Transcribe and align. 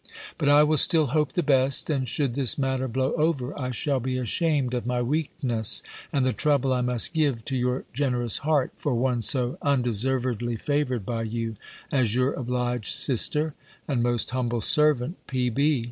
But 0.39 0.49
I 0.49 0.63
will 0.63 0.77
still 0.77 1.05
hope 1.13 1.33
the 1.33 1.43
best, 1.43 1.87
and 1.87 2.09
should 2.09 2.33
this 2.33 2.57
matter 2.57 2.87
blow 2.87 3.13
over, 3.13 3.53
I 3.55 3.69
shall 3.69 3.99
be 3.99 4.17
ashamed 4.17 4.73
of 4.73 4.83
my 4.87 4.99
weakness, 4.99 5.83
and 6.11 6.25
the 6.25 6.33
trouble 6.33 6.73
I 6.73 6.81
must 6.81 7.13
give 7.13 7.45
to 7.45 7.55
your 7.55 7.85
generous 7.93 8.39
heart, 8.39 8.71
for 8.77 8.95
one 8.95 9.21
so 9.21 9.59
undeservedly 9.61 10.55
favoured 10.55 11.05
by 11.05 11.21
you, 11.21 11.55
as 11.91 12.15
your 12.15 12.33
obliged 12.33 12.91
sister, 12.91 13.53
and 13.87 14.01
most 14.01 14.31
humble 14.31 14.61
servant, 14.61 15.17
P. 15.27 15.51